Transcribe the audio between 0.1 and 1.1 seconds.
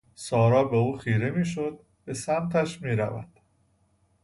سارا به او